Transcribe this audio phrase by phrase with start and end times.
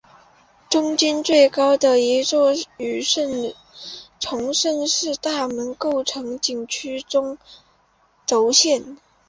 [0.67, 3.03] 中间最高的一座与
[4.19, 7.37] 崇圣寺大门构成景区中
[8.25, 8.97] 轴线。